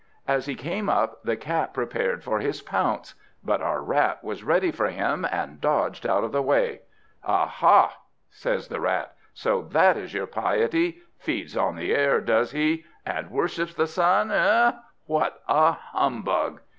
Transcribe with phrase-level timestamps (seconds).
[0.27, 3.13] As he came up, the Cat prepared for his pounce.
[3.43, 6.81] But our Rat was ready for him, and dodged out of the way.
[7.23, 7.95] "Aha!"
[8.31, 11.03] says the Rat, "so that is your piety!
[11.19, 12.83] Feeds on the air, does he!
[13.05, 14.71] and worships the sun eh?
[15.05, 16.61] What a humbug!"